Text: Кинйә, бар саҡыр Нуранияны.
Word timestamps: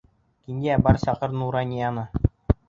Кинйә, 0.45 0.77
бар 0.87 0.99
саҡыр 1.03 1.37
Нуранияны. 1.43 2.07